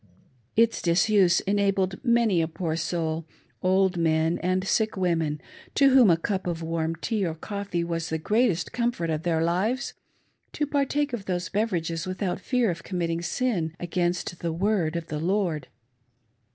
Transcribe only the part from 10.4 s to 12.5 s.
to partake of those beverages without